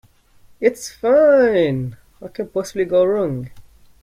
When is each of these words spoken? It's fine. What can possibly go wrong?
It's 0.59 0.89
fine. 0.89 1.95
What 2.17 2.33
can 2.33 2.47
possibly 2.47 2.85
go 2.85 3.05
wrong? 3.05 3.51